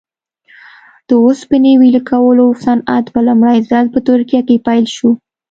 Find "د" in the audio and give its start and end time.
1.07-1.09